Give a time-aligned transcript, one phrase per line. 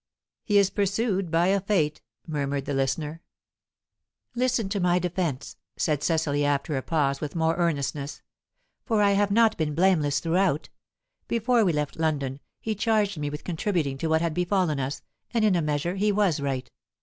[0.43, 3.21] "He is pursued by a fate," murmured the listener.
[4.33, 8.23] "Listen to my defence;" said Cecily, after a pause, with more earnestness.
[8.83, 10.69] "For I have not been blameless throughout.
[11.27, 15.03] Before we left London, he charged me with contributing to what had befallen us,
[15.35, 16.71] and in a measure he was right.